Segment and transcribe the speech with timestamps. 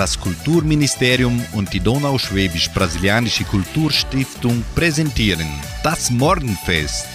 [0.00, 5.46] Das Kulturministerium und die Donauschwäbisch-Brasilianische Kulturstiftung präsentieren
[5.84, 7.06] das Morgenfest.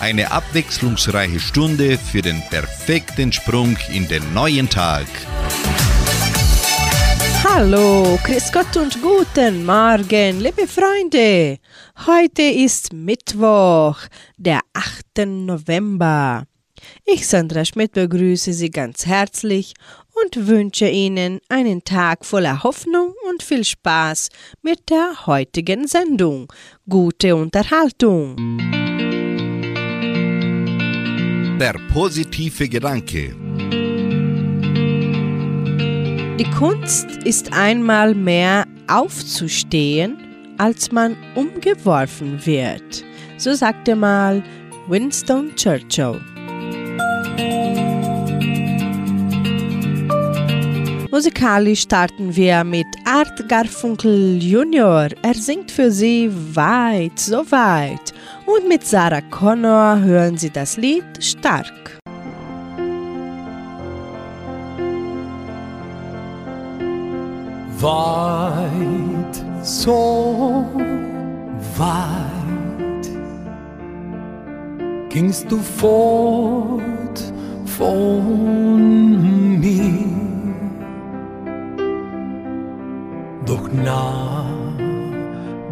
[0.00, 5.06] Eine abwechslungsreiche Stunde für den perfekten Sprung in den neuen Tag.
[7.42, 11.56] Hallo, Chris Gott und guten Morgen, liebe Freunde.
[12.06, 13.96] Heute ist Mittwoch,
[14.36, 15.26] der 8.
[15.26, 16.44] November.
[17.04, 19.74] Ich, Sandra Schmidt, begrüße Sie ganz herzlich
[20.24, 24.28] und wünsche Ihnen einen Tag voller Hoffnung und viel Spaß
[24.62, 26.52] mit der heutigen Sendung.
[26.88, 28.36] Gute Unterhaltung.
[31.58, 33.34] Der positive Gedanke.
[36.38, 40.18] Die Kunst ist einmal mehr aufzustehen,
[40.58, 43.04] als man umgeworfen wird.
[43.38, 44.42] So sagte mal
[44.88, 46.20] Winston Churchill.
[51.16, 55.08] Musikalisch starten wir mit Art Garfunkel Junior.
[55.22, 58.12] Er singt für Sie weit, so weit.
[58.44, 61.98] Und mit Sarah Connor hören Sie das Lied Stark.
[67.80, 70.66] Weit, so
[71.78, 73.08] weit
[75.08, 77.32] gingst du fort
[77.64, 80.25] von mir
[83.46, 84.44] doch nah,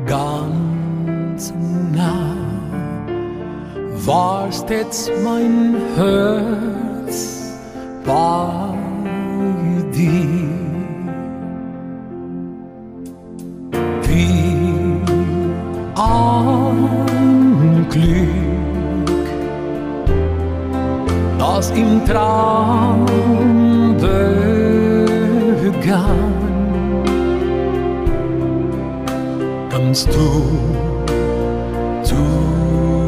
[0.06, 1.52] ganz
[1.92, 2.36] nah,
[4.06, 7.52] warst jetzt mein Herz
[8.04, 8.74] bei
[9.92, 10.48] dir.
[14.02, 15.00] Wie
[15.96, 19.26] ein Glück,
[21.38, 23.13] das im Traum
[29.94, 30.50] kommst du
[32.02, 33.06] zurück.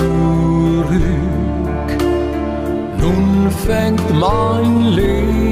[3.01, 5.46] Nun fängt mein Leben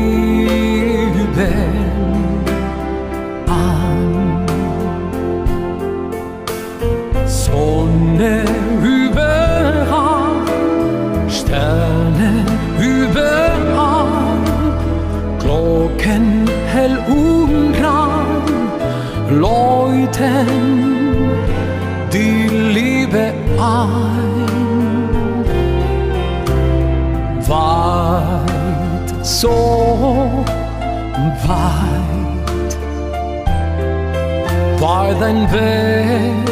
[35.24, 36.46] dein Weg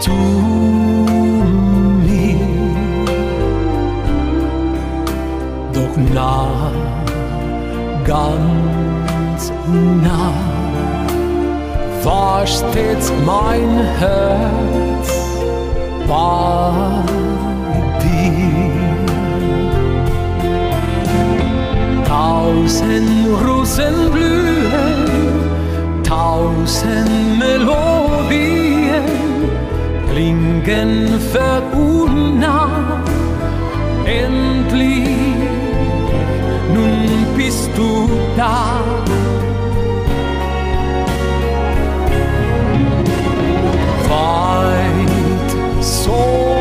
[0.00, 0.16] zu
[2.06, 2.38] mir,
[5.74, 6.72] doch nah,
[8.04, 9.52] ganz
[10.02, 10.32] nah
[12.04, 15.08] war stets mein Herz
[16.08, 16.72] bei
[18.02, 18.70] dir.
[22.06, 23.10] Tausend
[23.46, 24.63] Rosen blühen,
[26.14, 29.04] tausend Melodien
[30.10, 33.02] klingen verunnah.
[34.06, 35.08] Endlich,
[36.74, 38.84] nun bist du da.
[45.84, 46.53] frischen Abend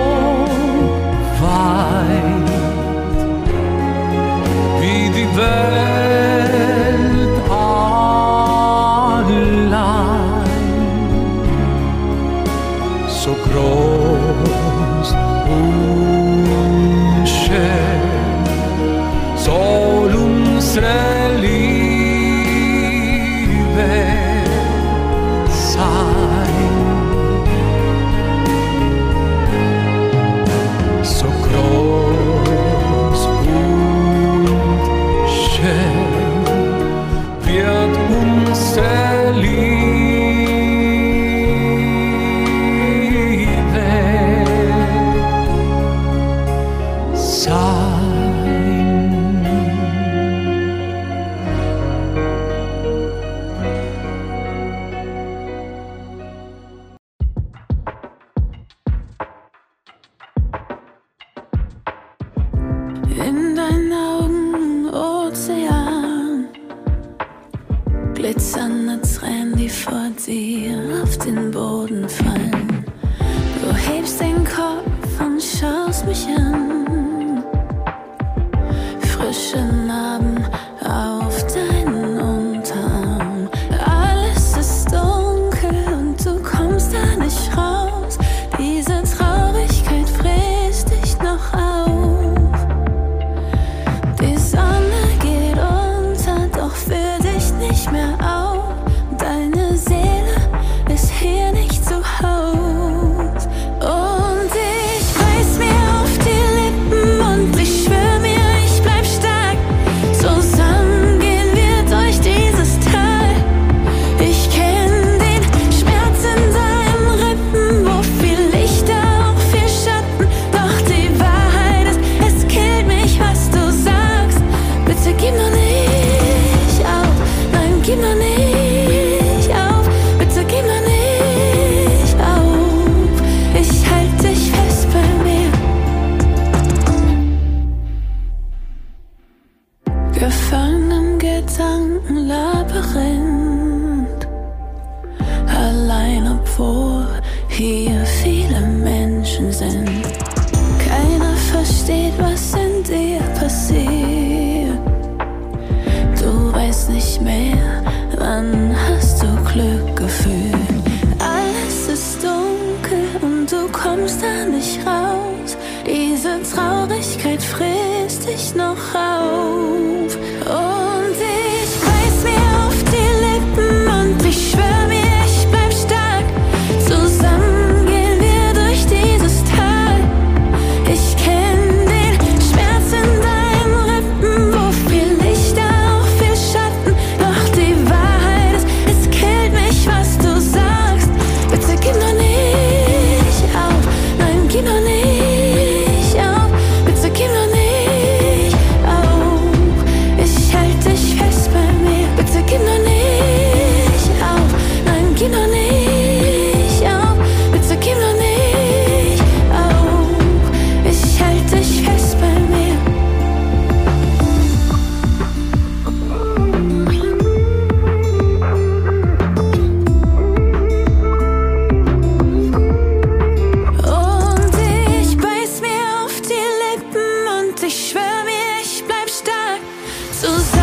[230.23, 230.62] Suzana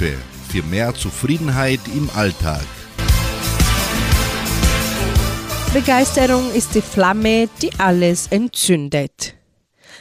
[0.00, 0.16] Lebenshilfe
[0.50, 2.64] für mehr Zufriedenheit im Alltag.
[5.72, 9.34] Begeisterung ist die Flamme, die alles entzündet.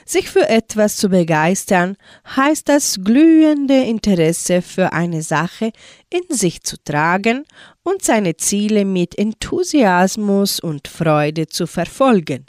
[0.06, 1.96] Sich für etwas zu begeistern,
[2.36, 5.72] heißt das glühende Interesse für eine Sache
[6.10, 7.46] in sich zu tragen
[7.84, 12.48] und seine Ziele mit Enthusiasmus und Freude zu verfolgen.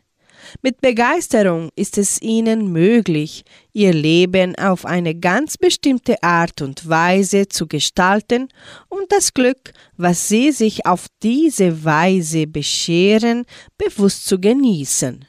[0.63, 7.49] Mit Begeisterung ist es ihnen möglich, ihr Leben auf eine ganz bestimmte Art und Weise
[7.49, 8.49] zu gestalten
[8.89, 13.45] und das Glück, was sie sich auf diese Weise bescheren,
[13.79, 15.25] bewusst zu genießen.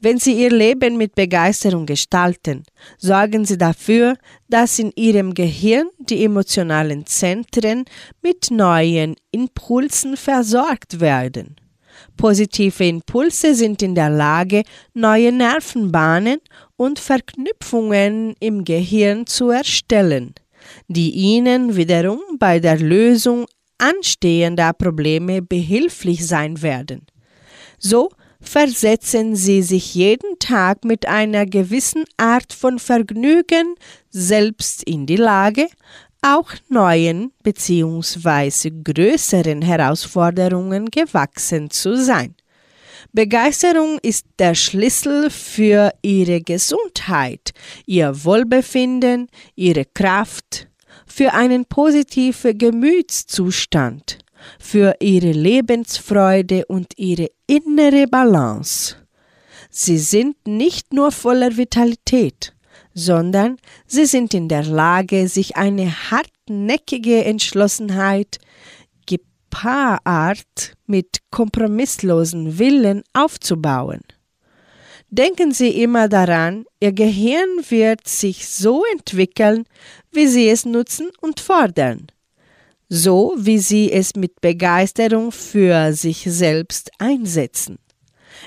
[0.00, 2.64] Wenn Sie Ihr Leben mit Begeisterung gestalten,
[2.98, 4.16] sorgen Sie dafür,
[4.48, 7.84] dass in Ihrem Gehirn die emotionalen Zentren
[8.22, 11.56] mit neuen Impulsen versorgt werden.
[12.16, 16.38] Positive Impulse sind in der Lage, neue Nervenbahnen
[16.76, 20.34] und Verknüpfungen im Gehirn zu erstellen,
[20.88, 23.46] die Ihnen wiederum bei der Lösung
[23.78, 27.06] anstehender Probleme behilflich sein werden.
[27.78, 33.74] So versetzen Sie sich jeden Tag mit einer gewissen Art von Vergnügen
[34.10, 35.66] selbst in die Lage,
[36.24, 38.70] auch neuen bzw.
[38.82, 42.34] größeren Herausforderungen gewachsen zu sein.
[43.12, 47.52] Begeisterung ist der Schlüssel für Ihre Gesundheit,
[47.86, 50.68] Ihr Wohlbefinden, Ihre Kraft,
[51.06, 54.18] für einen positiven Gemütszustand,
[54.58, 58.96] für Ihre Lebensfreude und Ihre innere Balance.
[59.70, 62.54] Sie sind nicht nur voller Vitalität,
[62.94, 68.38] sondern sie sind in der Lage, sich eine hartnäckige Entschlossenheit
[69.06, 74.00] gepaart mit kompromisslosen Willen aufzubauen.
[75.16, 79.64] Denken Sie immer daran, Ihr Gehirn wird sich so entwickeln,
[80.10, 82.08] wie Sie es nutzen und fordern,
[82.88, 87.78] so wie Sie es mit Begeisterung für sich selbst einsetzen.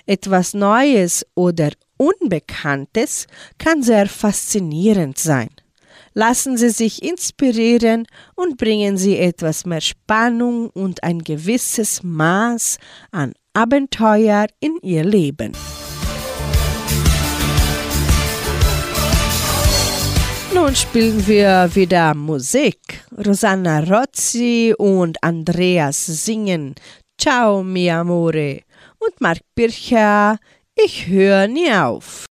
[0.09, 5.49] Etwas Neues oder Unbekanntes kann sehr faszinierend sein.
[6.13, 12.77] Lassen Sie sich inspirieren und bringen Sie etwas mehr Spannung und ein gewisses Maß
[13.11, 15.51] an Abenteuer in Ihr Leben.
[20.53, 22.79] Nun spielen wir wieder Musik.
[23.25, 26.75] Rosanna Rozzi und Andreas singen
[27.19, 28.61] Ciao, mi amore
[28.99, 30.37] und Mark Bircher.
[30.75, 32.27] Ich höre nie auf.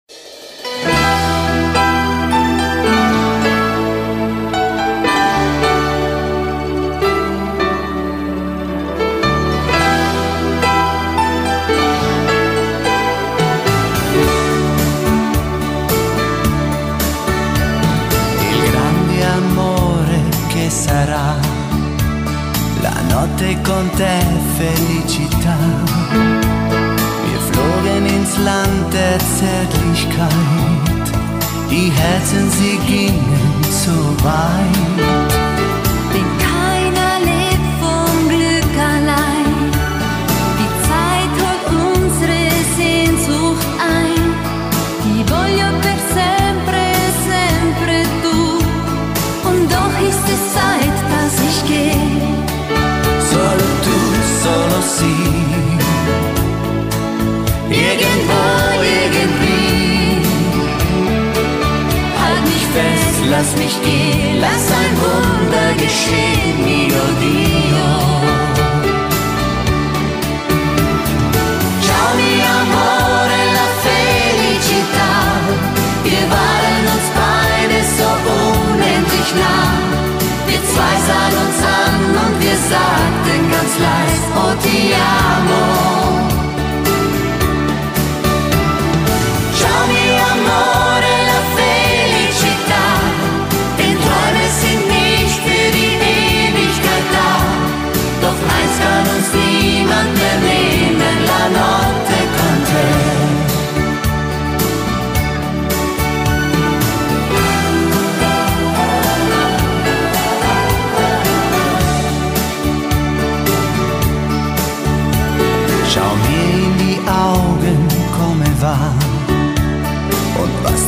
[20.74, 21.36] sarà
[22.82, 24.15] la notte con te
[24.58, 26.43] felicità
[27.94, 30.32] kamen ins Land der Zärtlichkeit,
[31.70, 33.92] die Herzen, sie gingen so
[34.24, 35.33] weit.
[63.34, 67.90] lass mich gehen, lass ein Wunder geschehen, mio Dio.
[71.86, 75.13] Ciao mio amore, la felicità,
[76.08, 78.10] wir waren uns beide so
[78.40, 79.74] unendlich nah.
[80.48, 86.03] Wir zwei sahen uns an und wir sagten ganz leise, oh ti amo.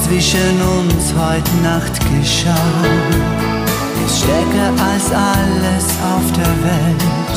[0.06, 2.74] zwischen uns heute Nacht geschah.
[4.06, 7.34] Ist stärker als alles auf der Welt,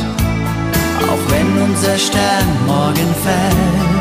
[1.08, 3.97] auch wenn unser Stern morgen fällt.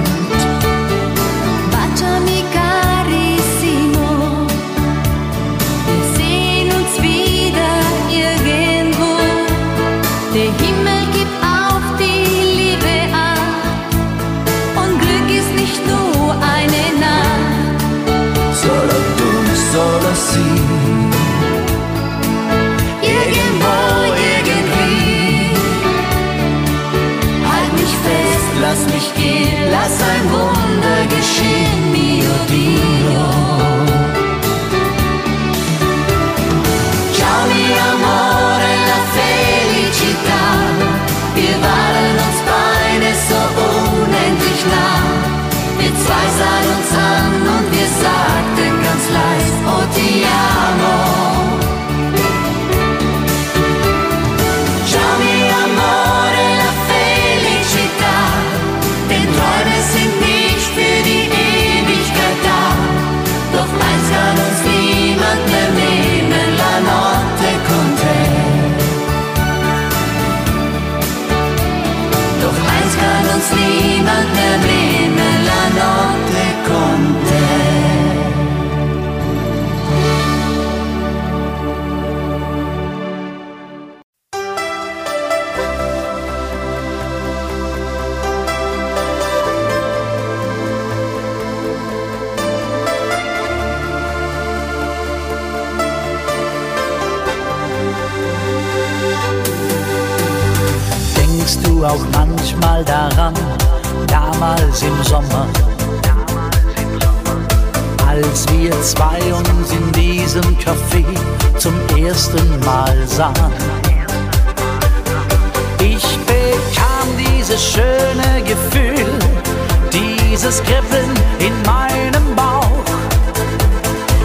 [120.57, 122.85] das Kribbeln in meinem Bauch.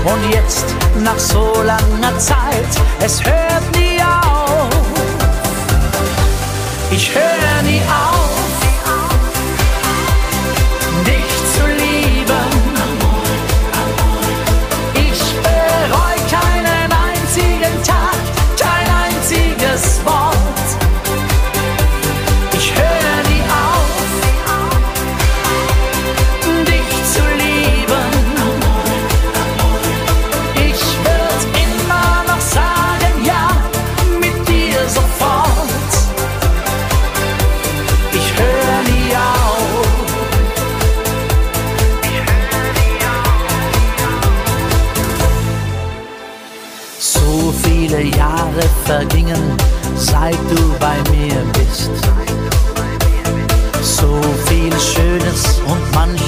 [0.04, 0.66] Und jetzt,
[1.02, 2.68] nach so langer Zeit,
[3.00, 4.68] es hört nie auf.
[6.90, 7.51] Ich höre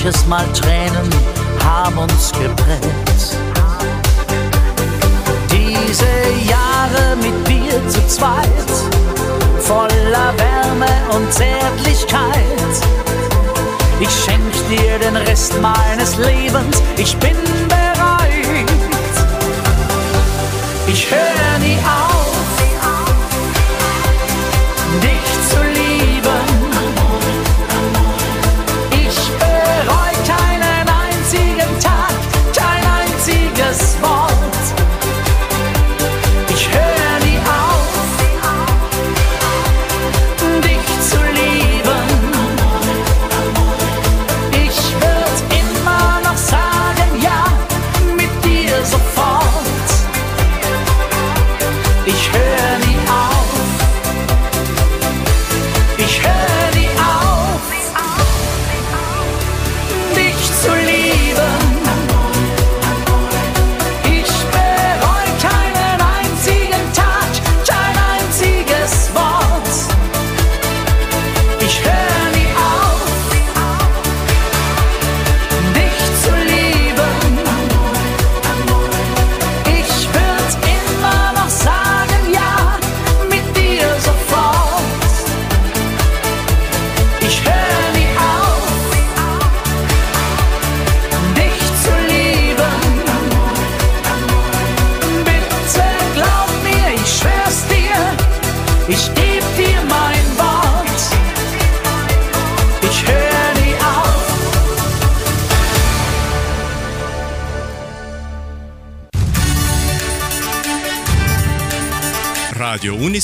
[0.04, 1.08] manches Mal Tränen
[1.64, 3.38] haben uns geprägt.
[5.50, 6.04] Diese
[6.46, 8.46] Jahre mit dir zu zweit,
[9.60, 12.74] voller Wärme und Zärtlichkeit.
[14.00, 17.36] Ich schenk dir den Rest meines Lebens, ich bin
[17.68, 18.68] bereit.
[20.86, 22.03] Ich höre nie auf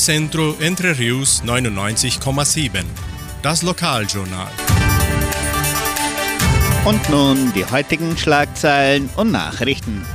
[0.00, 2.84] Unicentro Entre Rius 99,7.
[3.42, 4.50] Das Lokaljournal.
[6.86, 10.06] Und nun die heutigen Schlagzeilen und Nachrichten.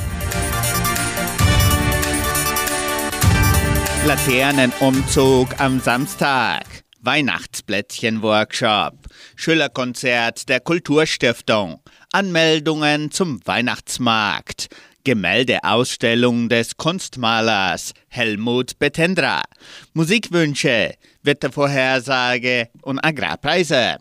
[4.08, 6.66] Laternenumzug am Samstag.
[7.02, 8.96] Weihnachtsplätzchen-Workshop.
[9.36, 11.84] Schülerkonzert der Kulturstiftung.
[12.12, 14.68] Anmeldungen zum Weihnachtsmarkt.
[15.06, 19.44] Gemäldeausstellung des Kunstmalers Helmut Betendra.
[19.94, 23.98] Musikwünsche, Wettervorhersage und Agrarpreise.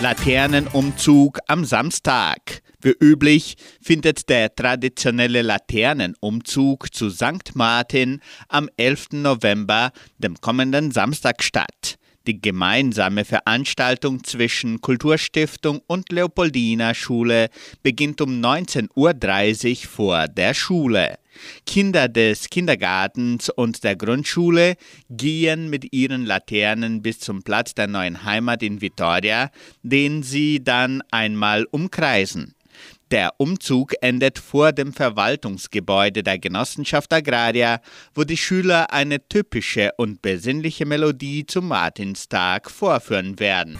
[0.00, 2.62] Laternenumzug am Samstag.
[2.82, 7.54] Wie üblich findet der traditionelle Laternenumzug zu St.
[7.54, 9.12] Martin am 11.
[9.12, 11.96] November, dem kommenden Samstag statt.
[12.26, 17.50] Die gemeinsame Veranstaltung zwischen Kulturstiftung und Leopoldina Schule
[17.82, 21.18] beginnt um 19.30 Uhr vor der Schule.
[21.66, 24.76] Kinder des Kindergartens und der Grundschule
[25.10, 29.50] gehen mit ihren Laternen bis zum Platz der neuen Heimat in Vitoria,
[29.82, 32.54] den sie dann einmal umkreisen.
[33.14, 37.80] Der Umzug endet vor dem Verwaltungsgebäude der Genossenschaft Agraria,
[38.12, 43.78] wo die Schüler eine typische und besinnliche Melodie zum Martinstag vorführen werden.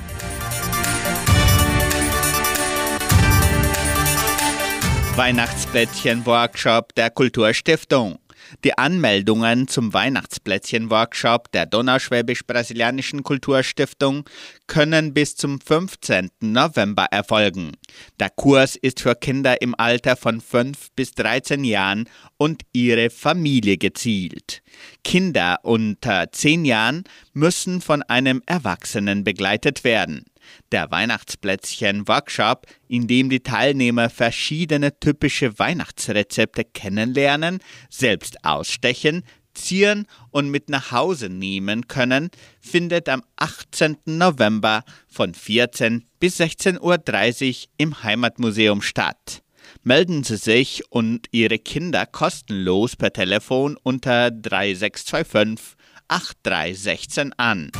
[5.16, 8.20] Weihnachtsplätzchen-Workshop der Kulturstiftung.
[8.62, 14.28] Die Anmeldungen zum Weihnachtsplätzchen-Workshop der Donauschwäbisch-Brasilianischen Kulturstiftung
[14.66, 16.30] können bis zum 15.
[16.40, 17.72] November erfolgen.
[18.20, 23.78] Der Kurs ist für Kinder im Alter von 5 bis 13 Jahren und ihre Familie
[23.78, 24.62] gezielt.
[25.02, 30.24] Kinder unter 10 Jahren müssen von einem Erwachsenen begleitet werden.
[30.72, 40.68] Der Weihnachtsplätzchen-Workshop, in dem die Teilnehmer verschiedene typische Weihnachtsrezepte kennenlernen, selbst ausstechen, zieren und mit
[40.68, 42.30] nach Hause nehmen können,
[42.60, 43.98] findet am 18.
[44.04, 49.42] November von 14 bis 16.30 Uhr im Heimatmuseum statt.
[49.82, 55.76] Melden Sie sich und Ihre Kinder kostenlos per Telefon unter 3625
[56.08, 57.70] 8316 an.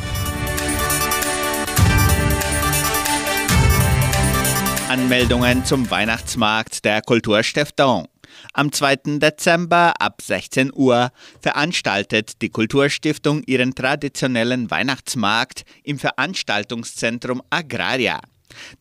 [4.95, 8.07] Anmeldungen zum Weihnachtsmarkt der Kulturstiftung.
[8.53, 9.19] Am 2.
[9.19, 18.21] Dezember ab 16 Uhr veranstaltet die Kulturstiftung ihren traditionellen Weihnachtsmarkt im Veranstaltungszentrum Agraria.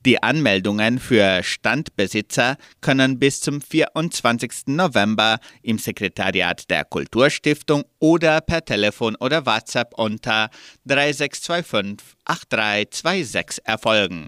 [0.06, 4.67] Die Anmeldungen für Standbesitzer können bis zum 24.
[4.67, 10.52] November im Sekretariat der Kulturstiftung oder per Telefon oder WhatsApp unter
[10.86, 14.28] 3625 8326 erfolgen.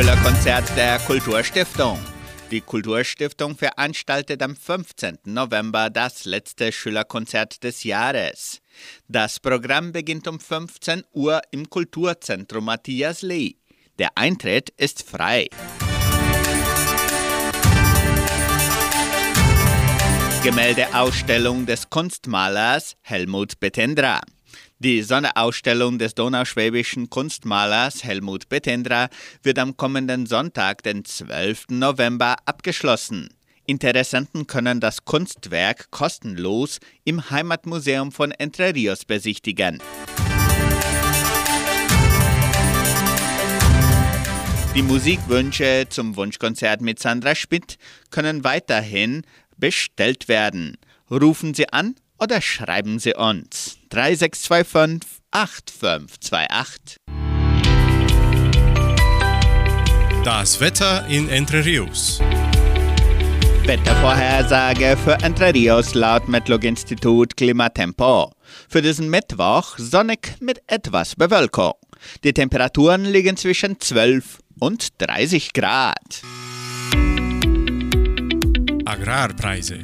[0.00, 1.98] Schülerkonzert der Kulturstiftung.
[2.50, 5.18] Die Kulturstiftung veranstaltet am 15.
[5.24, 8.62] November das letzte Schülerkonzert des Jahres.
[9.08, 13.56] Das Programm beginnt um 15 Uhr im Kulturzentrum Matthias Lee.
[13.98, 15.48] Der Eintritt ist frei.
[20.42, 24.22] Gemäldeausstellung des Kunstmalers Helmut Betendra.
[24.82, 29.10] Die Sonderausstellung des donauschwäbischen Kunstmalers Helmut Betendra
[29.42, 31.66] wird am kommenden Sonntag, den 12.
[31.68, 33.28] November, abgeschlossen.
[33.66, 39.82] Interessenten können das Kunstwerk kostenlos im Heimatmuseum von Entre Rios besichtigen.
[44.74, 47.76] Die Musikwünsche zum Wunschkonzert mit Sandra Schmidt
[48.08, 49.26] können weiterhin
[49.58, 50.78] bestellt werden.
[51.10, 56.96] Rufen Sie an oder schreiben Sie uns 3625 8528.
[60.24, 62.20] Das Wetter in Entre Rios.
[63.64, 68.30] Wettervorhersage für Entre Rios laut Metlog-Institut Klimatempo.
[68.68, 71.72] Für diesen Mittwoch sonnig mit etwas Bewölkung.
[72.22, 76.22] Die Temperaturen liegen zwischen 12 und 30 Grad.
[78.84, 79.82] Agrarpreise.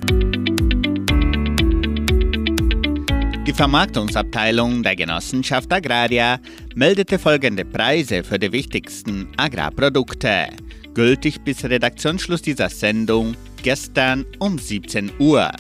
[3.57, 6.39] Vermarktungsabteilung der Genossenschaft Agraria
[6.75, 10.49] meldete folgende Preise für die wichtigsten Agrarprodukte.
[10.93, 15.51] Gültig bis Redaktionsschluss dieser Sendung gestern um 17 Uhr.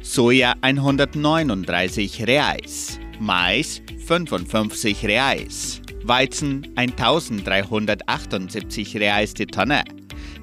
[0.00, 9.84] Soja 139 Reais, Mais 55 Reais, Weizen 1378 Reais die Tonne.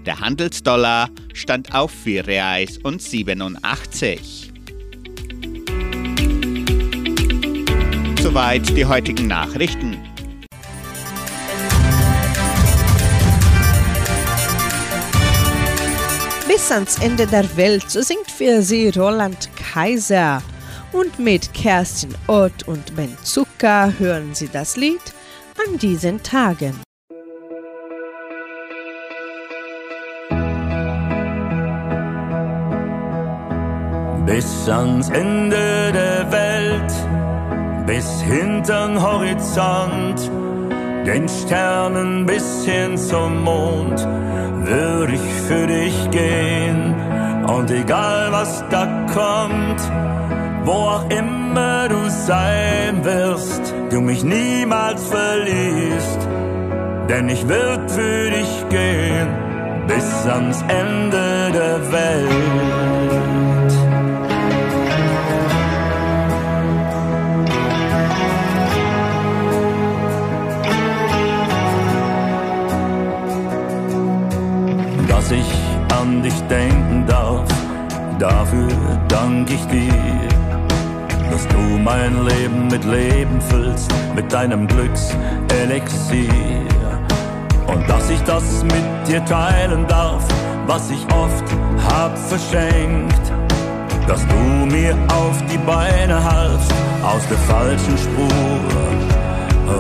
[0.06, 4.53] Der Handelsdollar stand auf 4 Reais und 87.
[8.34, 9.96] Soweit die heutigen Nachrichten.
[16.48, 20.42] Bis ans Ende der Welt so singt für Sie Roland Kaiser.
[20.94, 25.14] Und mit Kerstin Ott und Ben Zucker hören Sie das Lied
[25.68, 26.74] an diesen Tagen.
[34.26, 36.43] Bis ans Ende der Welt,
[37.86, 40.32] bis hintern Horizont,
[41.06, 44.08] den Sternen bis hin zum Mond,
[44.66, 46.96] würde ich für dich gehen.
[47.48, 49.82] Und egal was da kommt,
[50.66, 56.20] wo auch immer du sein wirst, du mich niemals verlierst,
[57.10, 59.28] denn ich würde für dich gehen
[59.88, 63.03] bis ans Ende der Welt.
[76.14, 77.48] An dich denken darf,
[78.20, 78.68] dafür
[79.08, 79.94] dank ich dir
[81.32, 86.30] dass du mein Leben mit Leben füllst, mit deinem Glückselixier.
[87.66, 90.24] Und dass ich das mit dir teilen darf,
[90.68, 91.44] was ich oft
[91.90, 93.32] hab verschenkt.
[94.08, 94.36] Dass du
[94.68, 96.72] mir auf die Beine halfst,
[97.02, 98.30] aus der falschen Spur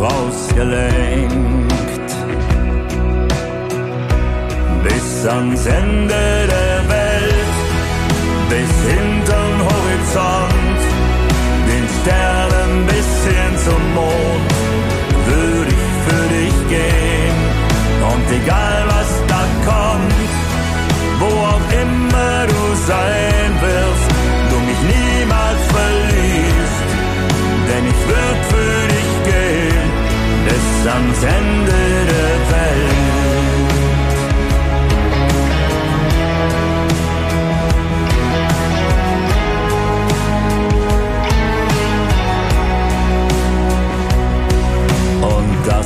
[0.02, 1.63] rausgelenkt.
[5.24, 7.56] Bis ans Ende der Welt,
[8.50, 10.82] bis hinterm Horizont
[11.70, 14.52] den Sternen bis hin zum Mond
[15.26, 17.38] würde ich für dich gehen.
[18.12, 20.30] Und egal was da kommt,
[21.22, 24.10] wo auch immer du sein wirst,
[24.50, 26.88] du mich niemals verlierst,
[27.70, 29.90] denn ich würde für dich gehen
[30.48, 31.82] bis ans Ende
[32.12, 33.03] der Welt.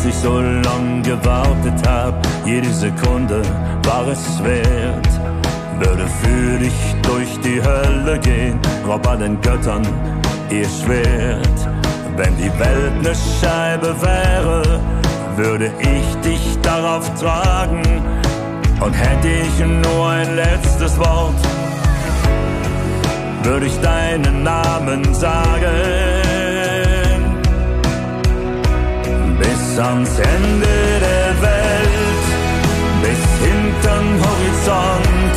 [0.07, 2.13] Ich so lang gewartet hab,
[2.45, 3.41] jede Sekunde
[3.83, 5.07] war es wert.
[5.79, 9.85] Würde für dich durch die Hölle gehen, rob allen Göttern
[10.49, 11.59] ihr Schwert.
[12.15, 14.79] Wenn die Welt ne Scheibe wäre,
[15.35, 17.83] würde ich dich darauf tragen.
[18.79, 21.35] Und hätte ich nur ein letztes Wort,
[23.43, 26.16] würde ich deinen Namen sagen.
[29.77, 32.25] Bis ans Ende der Welt,
[33.03, 35.35] bis hintern Horizont,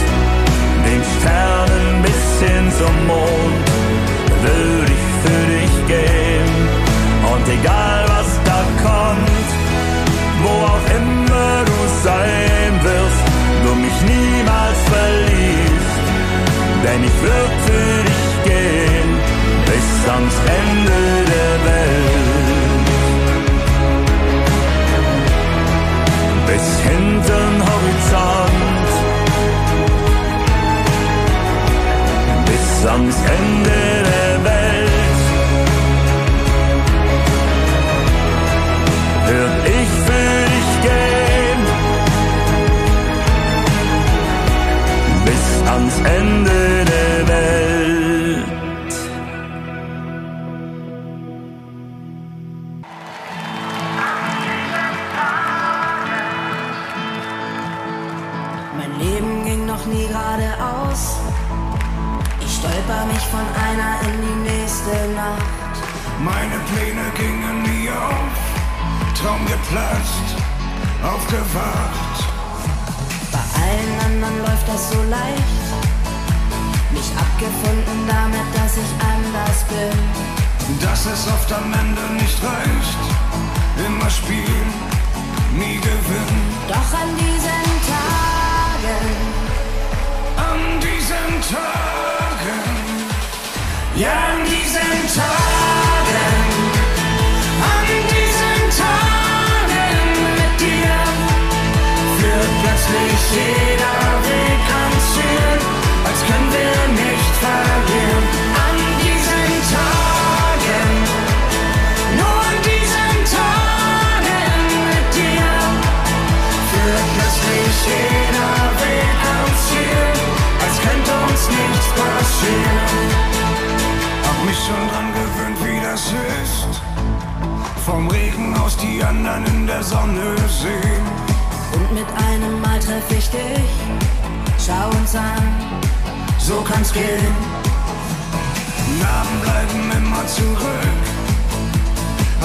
[0.87, 3.67] den Sternen bis hin zum Mond,
[4.45, 6.55] würde ich für dich gehen.
[7.33, 9.49] Und egal was da kommt,
[10.43, 13.25] wo auch immer du sein wirst,
[13.65, 15.97] du mich niemals verlierst,
[16.85, 19.11] denn ich würde für dich gehen,
[19.67, 21.01] bis ans Ende
[21.31, 22.10] der
[26.87, 28.91] hinten Horizont.
[32.47, 33.40] Bis ans Ende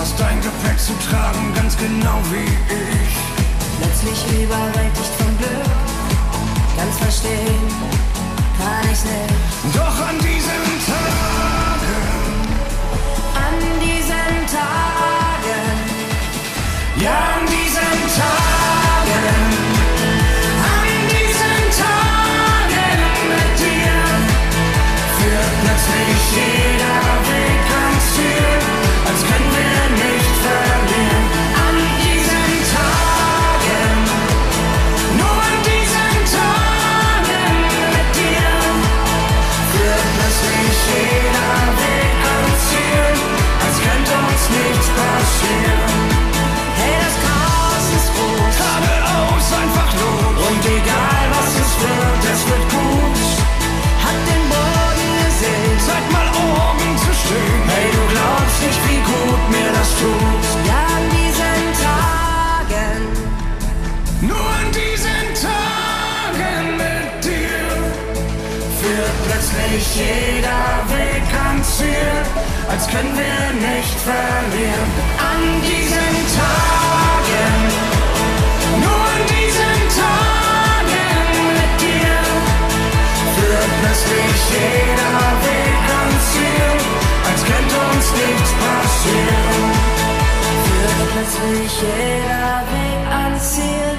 [0.05, 3.15] Hast dein Gepäck zu tragen, ganz genau wie ich.
[3.79, 5.65] plötzlich überwältigt vom Glück.
[6.77, 7.67] Ganz verstehen
[8.59, 9.75] kann ich's nicht.
[9.75, 12.05] Doch an diesen Tagen,
[13.33, 15.65] An diesen Tagen,
[17.03, 17.34] ja
[69.95, 72.15] jeder Weg ans Ziel,
[72.69, 74.91] als können wir nicht verlieren.
[75.31, 77.55] An diesen Tagen,
[78.83, 81.27] nur an diesen Tagen
[81.59, 82.17] mit dir
[83.35, 86.75] führt plötzlich jeder Weg ans Ziel,
[87.29, 89.63] als könnte uns nichts passieren.
[90.65, 93.97] führt plötzlich jeder Weg ans Ziel.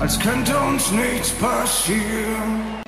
[0.00, 2.83] als könnte uns nichts passieren.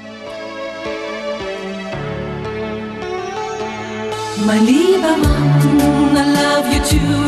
[4.47, 7.25] Mein lieber Mann, I love you too.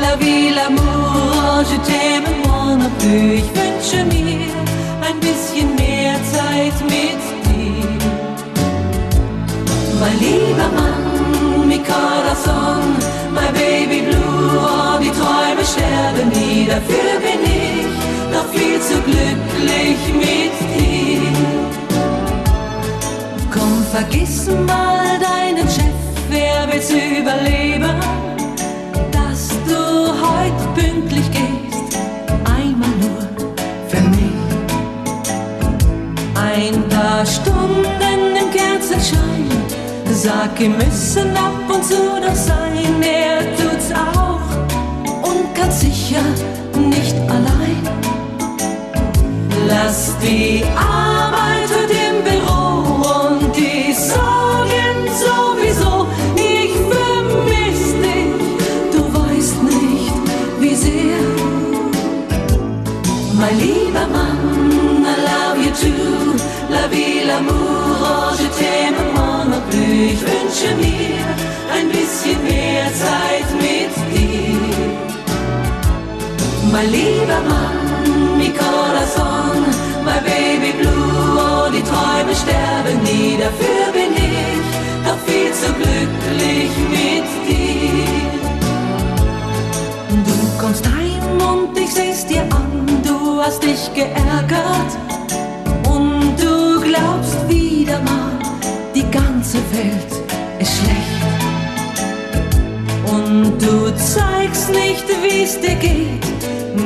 [0.00, 3.38] La vie, l'amour, je t'aime moi non plus.
[3.40, 4.50] Ich wünsche mir
[5.08, 7.86] ein bisschen mehr Zeit mit dir.
[10.00, 12.82] Mein lieber Mann, mi corazon,
[13.32, 14.58] my baby blue.
[14.58, 17.86] Oh, die Träume sterben nie, dafür bin ich
[18.34, 21.32] noch viel zu glücklich mit dir.
[23.52, 26.00] Komm, vergiss mal deinen Chef,
[26.30, 28.00] wer will's überleben?
[29.12, 31.98] Dass du heute pünktlich gehst,
[32.44, 33.22] einmal nur
[33.88, 34.42] für mich.
[36.34, 39.50] Ein paar Stunden im Kerzenschein,
[40.12, 46.22] sag, wir müssen ab und zu doch sein, er tut's auch und ganz sicher
[46.78, 47.82] nicht allein.
[49.68, 51.15] Lass die Arbeit
[76.86, 79.64] lieber Mann, mi corazón,
[80.04, 84.66] my baby blue, oh, die Träume sterben nie, dafür bin ich
[85.04, 88.06] doch viel zu glücklich mit dir.
[90.24, 94.92] Du kommst heim und ich seh's dir an, du hast dich geärgert
[95.88, 98.38] und du glaubst wieder mal,
[98.94, 100.12] die ganze Welt
[100.58, 101.06] ist schlecht.
[103.06, 106.35] Und du zeigst nicht, wie's dir geht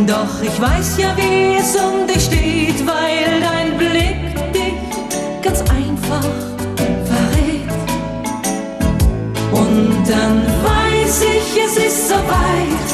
[0.06, 6.24] doch ich weiß ja, wie es um dich steht, weil dein Blick dich ganz einfach
[7.10, 7.70] verrät.
[9.52, 12.88] Und dann weiß ich, es ist soweit,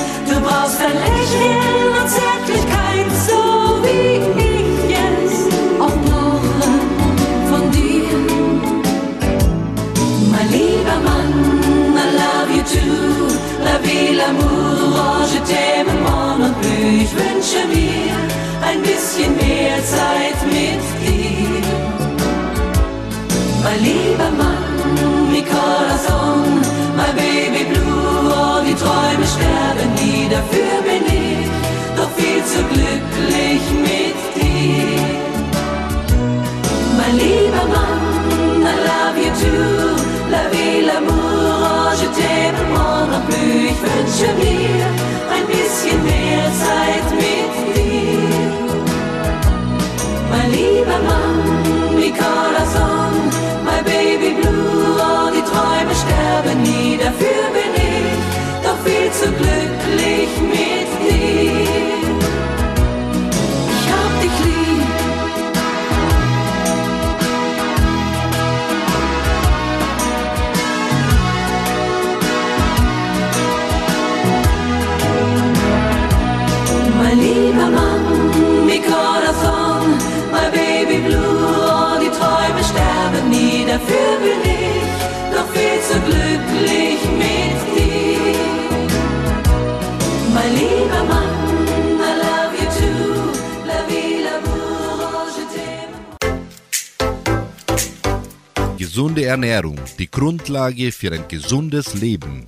[98.97, 102.47] Gesunde Ernährung, die Grundlage für ein gesundes Leben.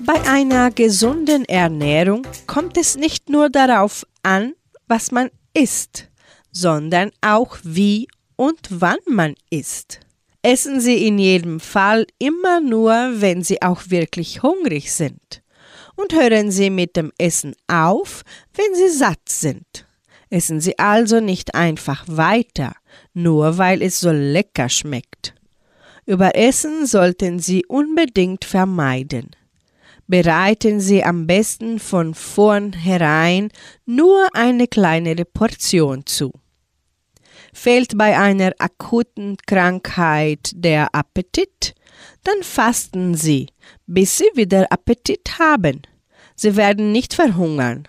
[0.00, 4.52] Bei einer gesunden Ernährung kommt es nicht nur darauf an,
[4.88, 6.10] was man isst,
[6.52, 10.00] sondern auch wie und wann man isst.
[10.42, 12.92] Essen Sie in jedem Fall immer nur,
[13.22, 15.42] wenn Sie auch wirklich hungrig sind.
[15.96, 18.20] Und hören Sie mit dem Essen auf,
[18.52, 19.87] wenn Sie satt sind.
[20.30, 22.74] Essen Sie also nicht einfach weiter,
[23.14, 25.34] nur weil es so lecker schmeckt.
[26.04, 29.30] Überessen sollten Sie unbedingt vermeiden.
[30.06, 33.50] Bereiten Sie am besten von vornherein
[33.84, 36.32] nur eine kleinere Portion zu.
[37.52, 41.74] Fehlt bei einer akuten Krankheit der Appetit,
[42.24, 43.48] dann fasten Sie,
[43.86, 45.82] bis Sie wieder Appetit haben.
[46.36, 47.86] Sie werden nicht verhungern.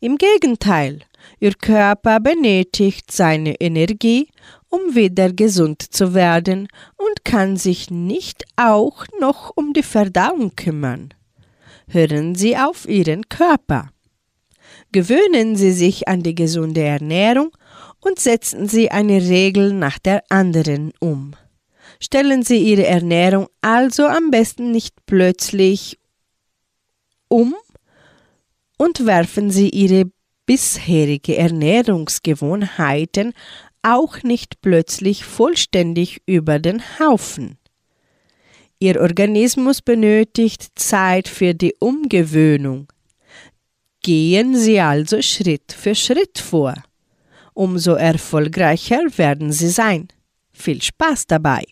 [0.00, 1.00] Im Gegenteil,
[1.38, 4.28] Ihr Körper benötigt seine Energie,
[4.70, 11.12] um wieder gesund zu werden und kann sich nicht auch noch um die Verdauung kümmern.
[11.88, 13.90] Hören Sie auf Ihren Körper.
[14.92, 17.50] Gewöhnen Sie sich an die gesunde Ernährung
[18.00, 21.34] und setzen Sie eine Regel nach der anderen um.
[22.00, 25.98] Stellen Sie Ihre Ernährung also am besten nicht plötzlich
[27.28, 27.54] um
[28.78, 30.10] und werfen Sie Ihre
[30.46, 33.34] bisherige Ernährungsgewohnheiten
[33.82, 37.58] auch nicht plötzlich vollständig über den Haufen.
[38.78, 42.92] Ihr Organismus benötigt Zeit für die Umgewöhnung.
[44.02, 46.74] Gehen Sie also Schritt für Schritt vor.
[47.54, 50.08] Umso erfolgreicher werden Sie sein.
[50.52, 51.64] Viel Spaß dabei!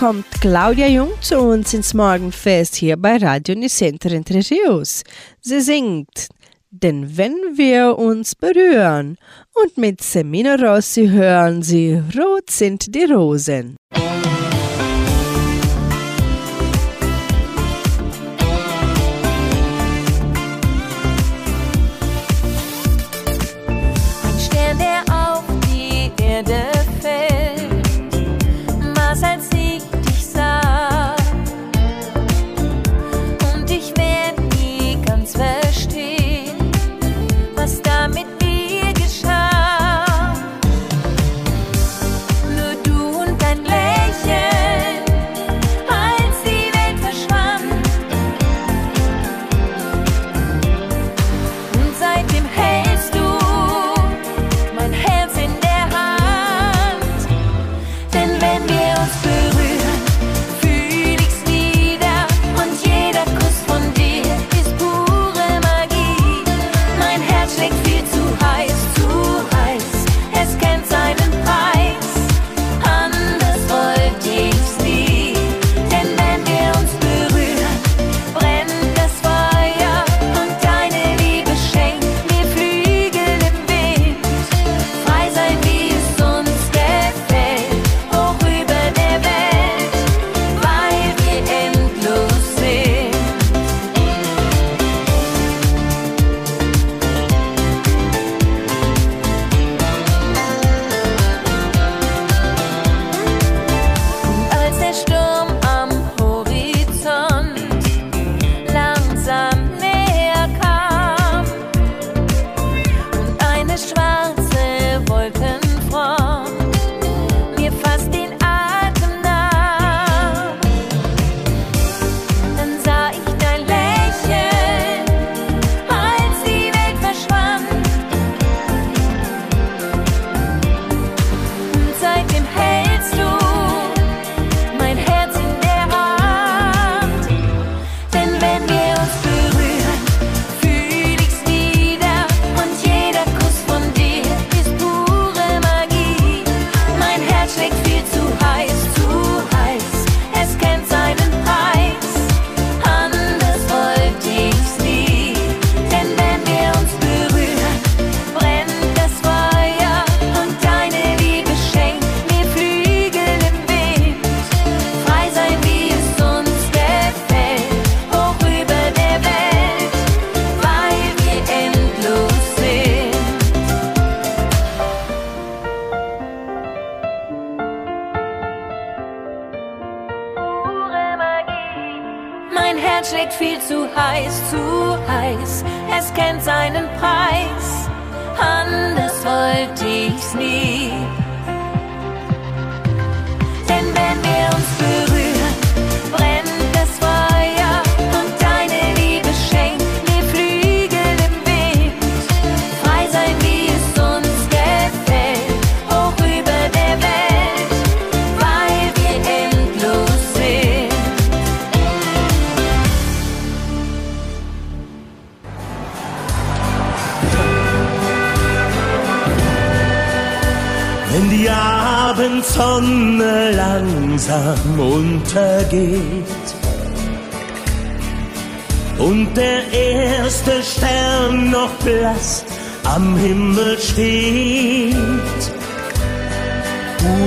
[0.00, 5.02] Kommt Claudia Jung zu uns ins Morgenfest hier bei Radio Nicenter Entre Rios.
[5.42, 6.28] Sie singt
[6.70, 9.18] Denn wenn wir uns berühren
[9.52, 13.76] und mit Semino Rossi hören sie Rot sind die Rosen.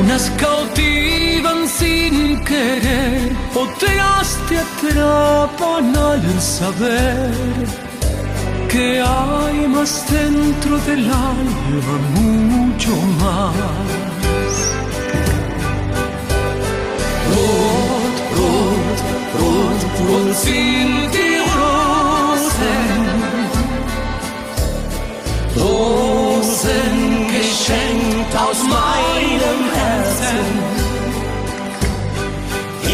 [0.06, 7.32] Unas cautivas sin querer, otras te atrapan al saber
[8.70, 12.92] que hay más dentro del alma, mucho
[13.22, 13.56] más.
[17.32, 19.00] Rot, rot,
[19.40, 23.00] rot, rot sind die Rosen.
[25.56, 26.93] Rosen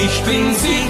[0.06, 0.90] Ich bin sie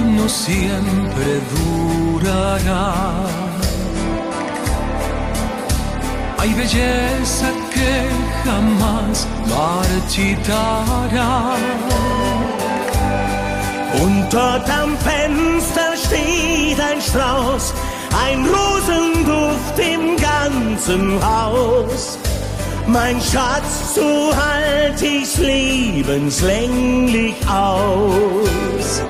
[0.00, 2.94] no siempre durará,
[6.38, 8.08] hay belleza que
[8.44, 11.32] jamás marchitará.
[14.02, 17.74] Unterm Fenster steht ein Strauß,
[18.26, 22.18] ein Rosenduft im ganzen Haus.
[22.86, 29.02] Mein Schatz, so halt ich's lebenslänglich aus.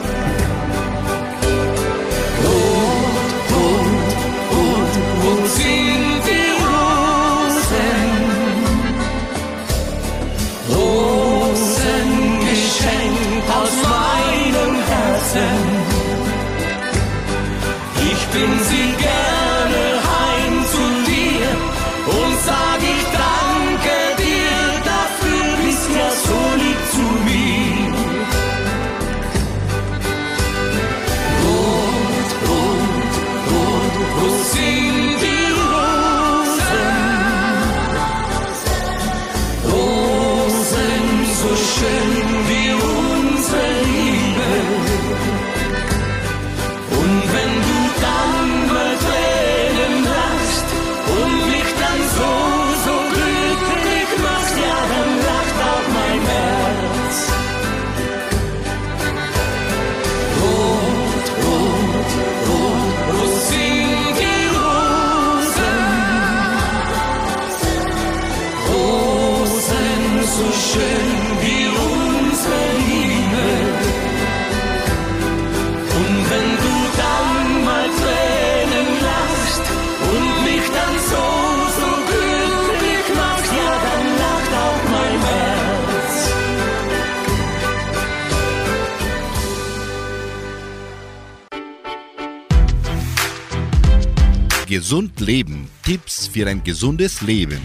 [95.23, 95.69] Leben.
[95.85, 97.61] Tipps für ein gesundes Leben.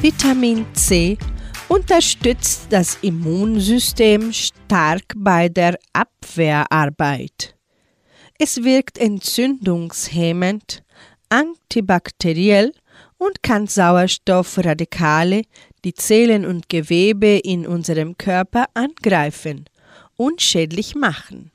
[0.00, 1.16] Vitamin C
[1.68, 7.54] unterstützt das Immunsystem stark bei der Abwehrarbeit.
[8.38, 10.82] Es wirkt entzündungshemmend,
[11.28, 12.72] antibakteriell
[13.18, 15.42] und kann Sauerstoffradikale,
[15.84, 19.66] die Zellen und Gewebe in unserem Körper angreifen
[20.16, 21.52] und schädlich machen.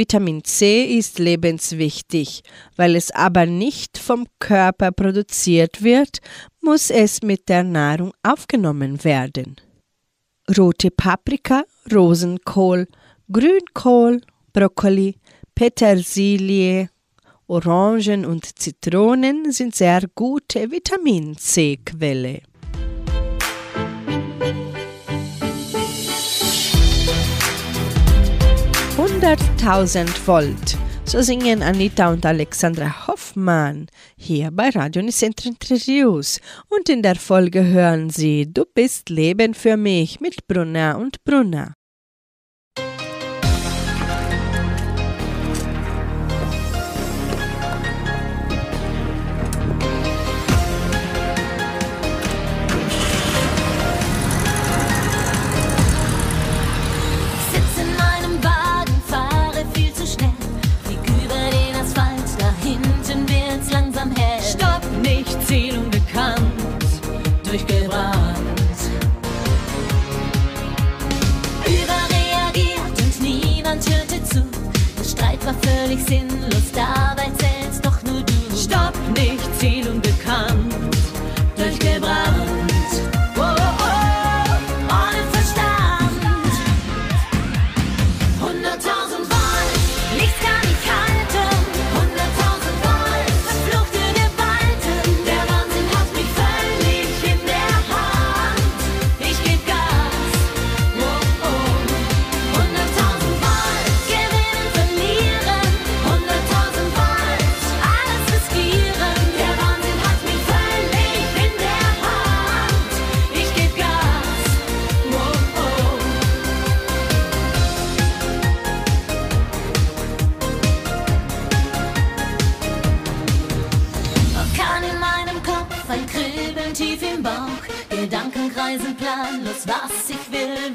[0.00, 2.42] Vitamin C ist lebenswichtig,
[2.76, 6.20] weil es aber nicht vom Körper produziert wird,
[6.62, 9.56] muss es mit der Nahrung aufgenommen werden.
[10.56, 12.88] Rote Paprika, Rosenkohl,
[13.30, 14.22] Grünkohl,
[14.54, 15.16] Brokkoli,
[15.54, 16.88] Petersilie,
[17.46, 22.40] Orangen und Zitronen sind sehr gute Vitamin C-Quelle.
[29.20, 30.78] 100.000 Volt.
[31.04, 36.40] So singen Anita und Alexandra Hoffmann hier bei Radio Nicentro Interviews.
[36.70, 41.74] Und in der Folge hören Sie Du bist Leben für mich mit Brunner und Brunner.
[67.50, 68.38] durchgebrannt.
[71.66, 74.46] Überreagiert und niemand hörte zu.
[74.98, 77.59] Der Streit war völlig sinnlos, dabei zählt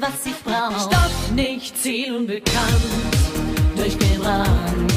[0.06, 0.80] was ich brauch.
[0.80, 2.82] Stopp, nicht Ziel zielunbekannt,
[3.76, 4.95] durchgebrannt.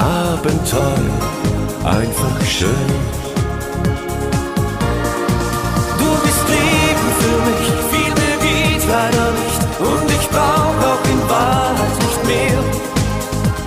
[0.00, 1.12] Abenteuer,
[1.84, 2.90] einfach schön.
[5.98, 11.20] Du bist Leben für mich, viel mehr geht leider nicht und ich brauch auch in
[11.28, 12.60] Wahrheit nicht mehr.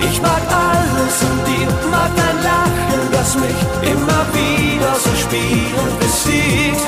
[0.09, 3.59] Ich mag alles an dir, mag dein Lachen, das mich
[3.91, 6.81] immer wieder so spielend besiegt.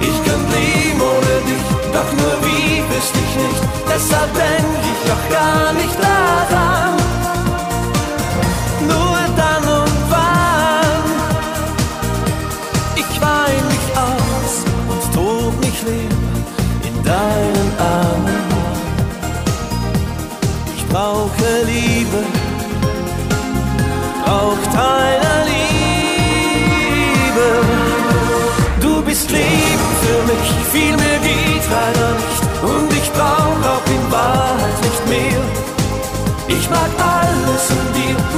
[0.00, 5.24] Ich kann leben ohne dich, doch nur wie wüsste ich nicht, deshalb denk ich doch
[5.30, 6.95] gar nicht daran.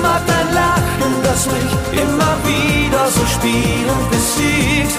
[0.02, 1.72] Mag dein Lachen, das mich
[2.04, 4.96] immer wieder so spielend besiegt.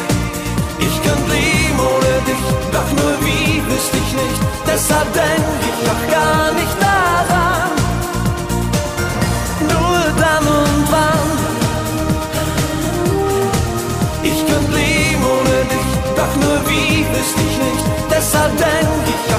[0.79, 2.45] Ich kann leben ohne dich,
[2.75, 4.39] doch nur wie wüsste ich nicht.
[4.67, 7.71] Deshalb denk ich doch gar nicht daran.
[9.71, 11.29] Nur dann und wann.
[14.23, 15.89] Ich kann leben ohne dich,
[16.19, 17.85] doch nur wie wüsste ich nicht.
[18.09, 19.38] Deshalb denk ich doch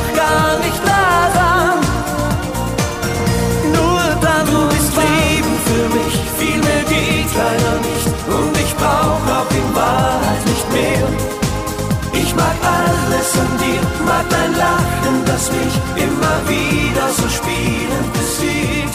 [14.21, 18.95] mag dein Lachen, das mich immer wieder so spielend besiegt.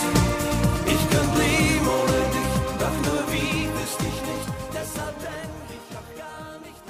[0.85, 4.47] Ich kann leben ohne dich, doch nur wie wüsste ich nicht.
[4.73, 6.83] Deshalb denk ich doch gar nicht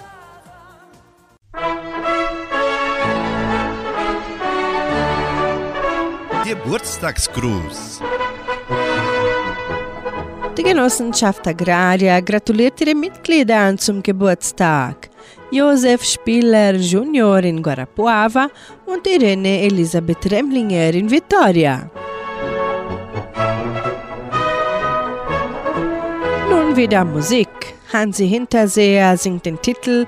[6.63, 8.01] Geburtstagsgruß.
[10.57, 15.09] Die Genossenschaft Agraria gratuliert ihre Mitglieder zum Geburtstag.
[15.51, 18.49] Josef Spiller Junior in Guarapuava
[18.85, 21.89] und Irene Elisabeth Remlinger in Vitoria.
[26.49, 27.47] Nun wieder Musik.
[27.93, 30.05] Hansi Hinterseher singt den Titel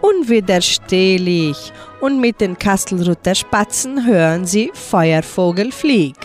[0.00, 6.16] Unwiderstehlich und mit den Kastelruther Spatzen hören Sie Feuervogel flieg.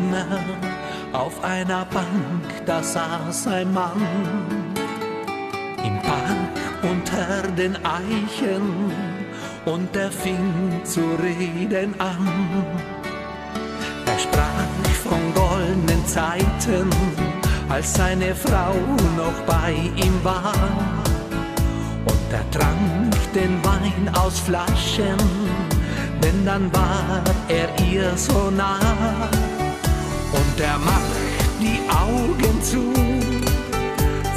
[0.00, 0.26] Sommer
[1.12, 4.00] auf einer Bank, da saß ein Mann
[5.84, 8.92] im Park unter den Eichen
[9.66, 12.28] und er fing zu reden an.
[14.06, 16.88] Er sprach von goldenen Zeiten,
[17.68, 18.74] als seine Frau
[19.16, 20.54] noch bei ihm war.
[22.06, 25.18] Und er trank den Wein aus Flaschen,
[26.22, 28.78] denn dann war er ihr so nah.
[30.60, 31.16] Und er macht
[31.58, 32.92] die Augen zu,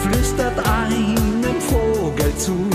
[0.02, 2.66] flüstert einem Vogel zu,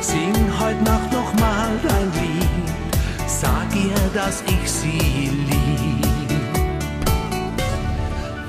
[0.00, 6.40] sing heut Nacht noch mal dein Lied, sag ihr, dass ich sie lieb.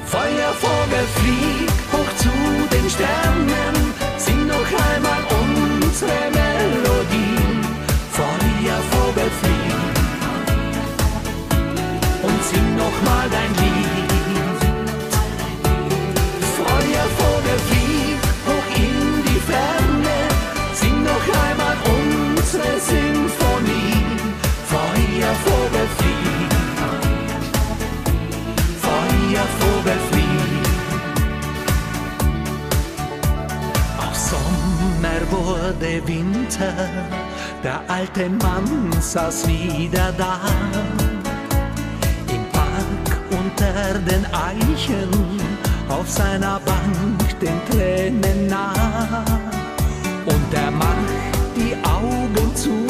[0.03, 2.33] Feuervogel, flieg hoch zu
[2.75, 7.61] den Sternen, sing noch einmal unsere Melodie.
[8.09, 9.95] Feuervogel, flieg
[12.23, 13.82] und sing noch mal dein Lied.
[35.45, 36.73] Wurde Winter,
[37.63, 40.39] der alte Mann saß wieder da
[43.29, 45.09] unter den Eichen
[45.89, 49.25] auf seiner Bank den Tränen nah.
[50.25, 52.87] Und er macht die Augen zu,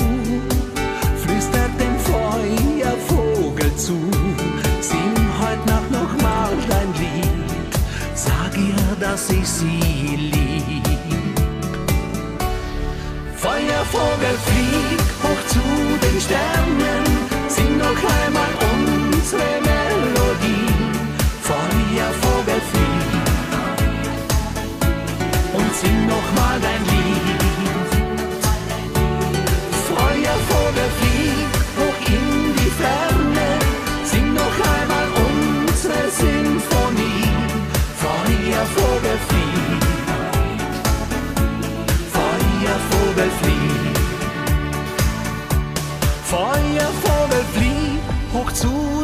[1.23, 3.97] flüstert dem Feuervogel zu,
[4.81, 7.73] sing heut Nacht noch mal dein Lied,
[8.13, 9.92] sag ihr, dass ich sie
[13.85, 15.59] Feuervogel, flieg hoch zu
[16.01, 17.03] den Sternen,
[17.47, 19.62] sing noch einmal unsere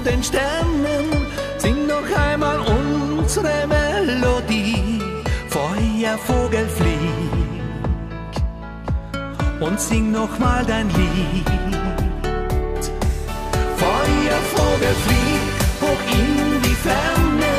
[0.10, 5.02] den Sternen, sing noch einmal unsere Melodie.
[5.50, 8.34] Feuervogel, flieg
[9.60, 11.46] und sing noch mal dein Lied.
[13.82, 15.44] Feuervogel, flieg
[15.82, 17.54] hoch in die Ferne,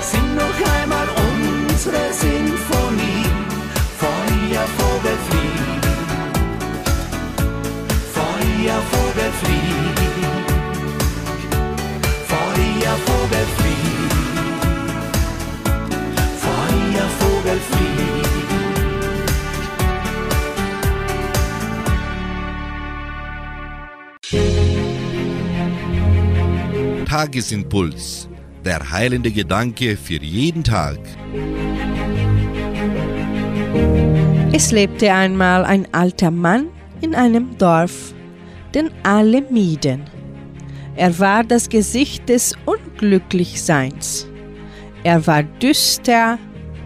[0.00, 3.26] sing noch einmal unsere Sinfonie.
[4.00, 5.84] Feuervogel, flieg,
[8.16, 10.13] Feuervogel, flieg,
[27.24, 28.28] Tagesimpuls.
[28.66, 30.98] Der heilende Gedanke für jeden Tag.
[34.52, 36.66] Es lebte einmal ein alter Mann
[37.00, 38.12] in einem Dorf,
[38.74, 40.02] den alle mieden.
[40.96, 44.28] Er war das Gesicht des Unglücklichseins.
[45.02, 46.38] Er war düster,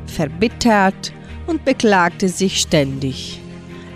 [0.07, 1.13] verbittert
[1.49, 3.41] und beklagte sich ständig.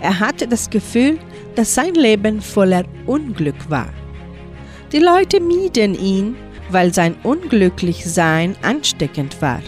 [0.01, 1.19] Er hatte das Gefühl,
[1.55, 3.93] dass sein Leben voller Unglück war.
[4.93, 6.35] Die Leute mieden ihn,
[6.69, 9.61] weil sein Unglücklichsein ansteckend war.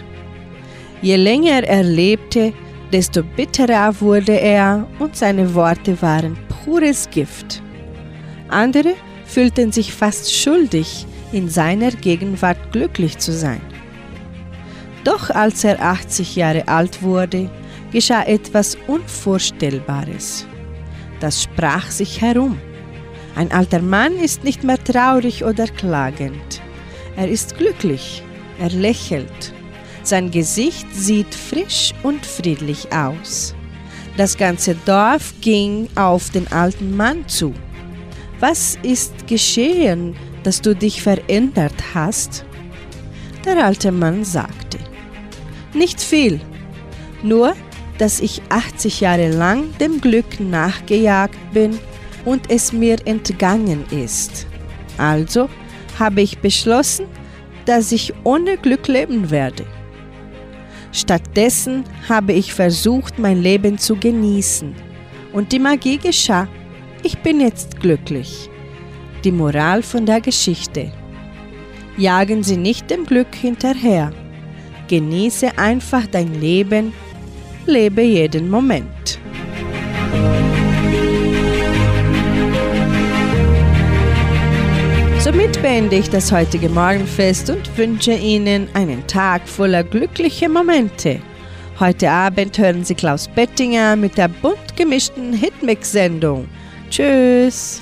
[1.01, 2.53] Je länger er lebte,
[2.93, 7.63] desto bitterer wurde er und seine Worte waren pures Gift.
[8.49, 8.93] Andere
[9.25, 13.61] fühlten sich fast schuldig, in seiner Gegenwart glücklich zu sein.
[15.03, 17.49] Doch als er 80 Jahre alt wurde,
[17.91, 20.45] geschah etwas Unvorstellbares.
[21.19, 22.59] Das sprach sich herum.
[23.35, 26.61] Ein alter Mann ist nicht mehr traurig oder klagend.
[27.17, 28.23] Er ist glücklich,
[28.59, 29.53] er lächelt.
[30.03, 33.53] Sein Gesicht sieht frisch und friedlich aus.
[34.15, 37.53] Das ganze Dorf ging auf den alten Mann zu.
[38.39, 42.45] Was ist geschehen, dass du dich verändert hast?
[43.45, 44.77] Der alte Mann sagte,
[45.73, 46.39] nicht viel,
[47.21, 47.53] nur
[47.97, 51.77] dass ich 80 Jahre lang dem Glück nachgejagt bin
[52.25, 54.47] und es mir entgangen ist.
[54.97, 55.49] Also
[55.97, 57.05] habe ich beschlossen,
[57.65, 59.65] dass ich ohne Glück leben werde.
[60.91, 64.73] Stattdessen habe ich versucht, mein Leben zu genießen.
[65.33, 66.47] Und die Magie geschah.
[67.03, 68.49] Ich bin jetzt glücklich.
[69.23, 70.91] Die Moral von der Geschichte.
[71.97, 74.11] Jagen Sie nicht dem Glück hinterher.
[74.87, 76.93] Genieße einfach dein Leben.
[77.65, 79.19] Lebe jeden Moment.
[85.35, 91.19] Somit beende ich das heutige Morgenfest und wünsche Ihnen einen Tag voller glücklicher Momente.
[91.77, 96.47] Heute Abend hören Sie Klaus Bettinger mit der bunt gemischten Hitmix-Sendung.
[96.89, 97.81] Tschüss!